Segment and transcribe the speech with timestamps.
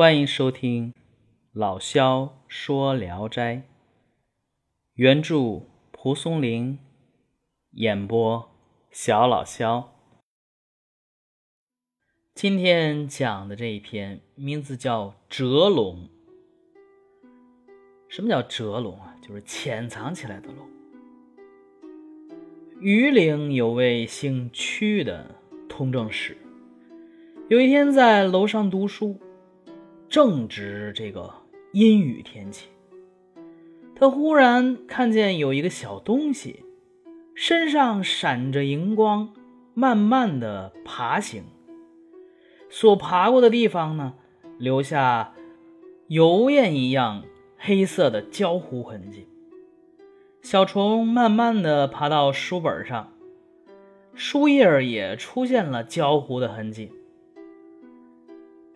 [0.00, 0.94] 欢迎收听
[1.52, 3.56] 老萧说《聊斋》，
[4.94, 6.78] 原著蒲松龄，
[7.72, 8.50] 演播
[8.90, 9.92] 小老萧。
[12.34, 16.08] 今天讲的这一篇名字叫《折龙》。
[18.08, 19.14] 什么叫折龙啊？
[19.20, 20.66] 就是潜藏起来的龙。
[22.80, 25.34] 榆岭有位姓屈的
[25.68, 26.38] 通政使，
[27.50, 29.20] 有一天在楼上读书。
[30.10, 31.32] 正值这个
[31.70, 32.66] 阴雨天气，
[33.94, 36.64] 他忽然看见有一个小东西，
[37.36, 39.32] 身上闪着荧光，
[39.72, 41.44] 慢慢的爬行。
[42.68, 44.14] 所爬过的地方呢，
[44.58, 45.32] 留下
[46.08, 47.22] 油烟一样
[47.56, 49.28] 黑色的焦糊痕迹。
[50.42, 53.12] 小虫慢慢的爬到书本上，
[54.16, 56.90] 书页也出现了焦糊的痕迹。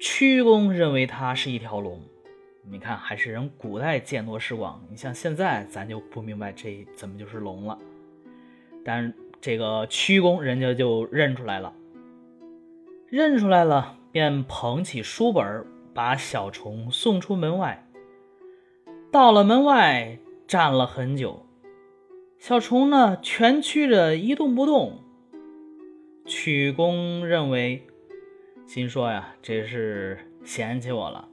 [0.00, 2.00] 屈公认为它是一条龙，
[2.70, 4.82] 你看还是人古代见多识广。
[4.90, 7.78] 你像现在咱就不明白这怎么就是龙了，
[8.82, 9.12] 但
[9.42, 11.74] 这个屈公人家就认出来了，
[13.08, 17.86] 认出来了便捧起书本，把小虫送出门外。
[19.12, 21.44] 到了门外站了很久，
[22.38, 25.04] 小虫呢蜷曲着一动不动。
[26.24, 27.86] 屈公认为。
[28.72, 31.28] 心说呀，这是嫌弃我了，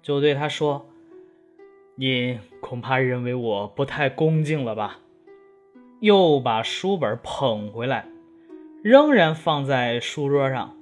[0.00, 0.86] 就对他说
[1.98, 5.00] ：“你恐怕认为我不太恭敬了吧？”
[5.98, 8.06] 又把书本捧回来，
[8.84, 10.76] 仍然放在书桌上。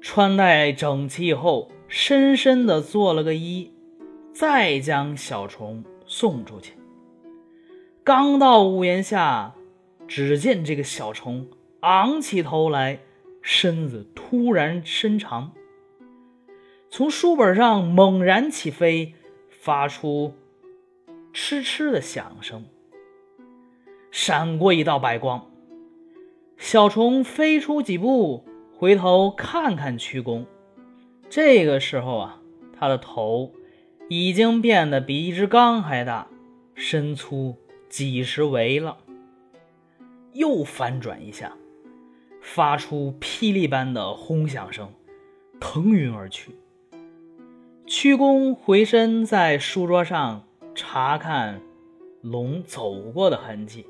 [0.00, 3.70] 穿戴整齐以后，深深的做了个揖，
[4.32, 6.74] 再将小虫送出去。
[8.02, 9.54] 刚到屋檐下，
[10.08, 11.46] 只见这个小虫
[11.82, 12.98] 昂起头来。
[13.46, 15.52] 身子突然伸长，
[16.88, 19.12] 从书本上猛然起飞，
[19.50, 20.32] 发出
[21.30, 22.64] 嗤嗤的响声，
[24.10, 25.50] 闪过一道白光。
[26.56, 30.46] 小虫飞出几步，回头看看屈公。
[31.28, 32.40] 这个时候啊，
[32.72, 33.52] 他的头
[34.08, 36.28] 已经变得比一只缸还大，
[36.74, 37.58] 身粗
[37.90, 38.96] 几十围了。
[40.32, 41.54] 又翻转一下。
[42.44, 44.92] 发出霹雳般的轰响声，
[45.58, 46.54] 腾云而去。
[47.86, 50.44] 屈公回身在书桌上
[50.74, 51.62] 查看
[52.20, 53.86] 龙走过的痕迹，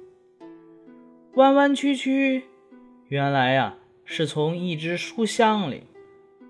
[1.35, 2.45] 弯弯曲曲，
[3.09, 5.83] 原来呀是从一只书箱里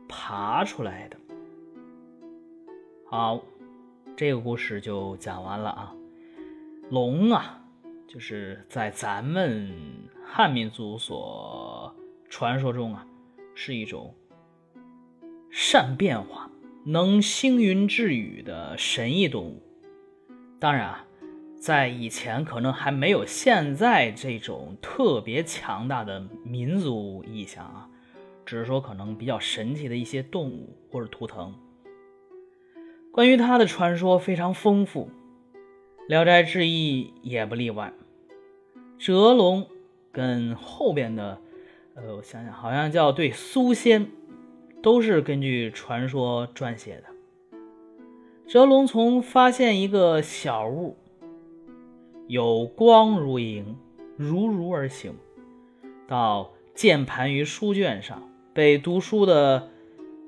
[0.07, 1.17] 爬出来的。
[3.07, 3.41] 好，
[4.15, 5.95] 这个故事就讲完了啊。
[6.91, 7.63] 龙啊。
[8.07, 9.73] 就是在咱们
[10.25, 11.95] 汉民族所
[12.29, 13.07] 传说中啊，
[13.55, 14.15] 是一种
[15.51, 16.51] 善变化、
[16.85, 19.62] 能星云致雨的神异动物。
[20.59, 21.07] 当然啊，
[21.57, 27.89] 在以前可能还没有现在这种特别强大的民族意象啊，
[28.45, 31.55] 只是说可能比较神奇的一些动物或者图腾。
[33.12, 35.11] 关于它的传说非常丰富。
[36.09, 37.93] 《聊斋志异》也不例外，
[38.99, 39.67] 折龙
[40.15, 41.39] 跟后边的，
[41.95, 44.09] 呃，我想想，好像叫对苏仙，
[44.81, 47.03] 都是根据传说撰写的。
[48.47, 50.97] 折龙从发现一个小物，
[52.29, 53.77] 有光如影，
[54.17, 55.15] 如如而行，
[56.07, 58.23] 到键盘于书卷上，
[58.53, 59.69] 被读书的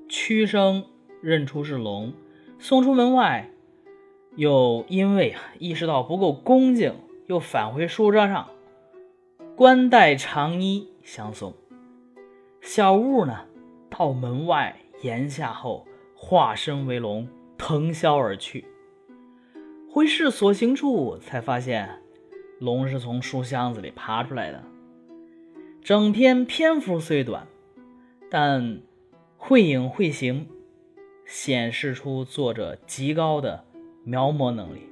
[0.09, 0.85] 屈生
[1.23, 2.13] 认出是龙，
[2.59, 3.51] 送出门外。
[4.35, 6.95] 又因为啊意识到不够恭敬，
[7.27, 8.49] 又返回书桌上，
[9.57, 11.55] 冠带长衣相送。
[12.61, 13.47] 小物呢，
[13.89, 18.67] 到门外檐下后，化身为龙，腾霄而去。
[19.91, 22.03] 回视所行处，才发现
[22.59, 24.63] 龙是从书箱子里爬出来的。
[25.83, 27.47] 整篇篇幅虽短，
[28.31, 28.83] 但
[29.39, 30.47] 绘影绘形
[31.25, 33.65] 显示出作者极高的。
[34.09, 34.89] 描摹能力。